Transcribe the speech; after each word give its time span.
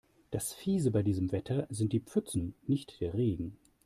Das 0.31 0.51
Fiese 0.55 0.89
bei 0.89 1.03
diesem 1.03 1.31
Wetter 1.31 1.67
sind 1.69 1.93
die 1.93 1.99
Pfützen, 1.99 2.55
nicht 2.65 3.01
der 3.01 3.13
Regen. 3.13 3.55